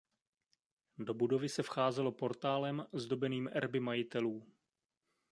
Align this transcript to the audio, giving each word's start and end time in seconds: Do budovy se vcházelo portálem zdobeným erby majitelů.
Do 0.97 1.13
budovy 1.13 1.49
se 1.49 1.63
vcházelo 1.63 2.11
portálem 2.11 2.85
zdobeným 2.93 3.49
erby 3.53 3.79
majitelů. 3.79 4.43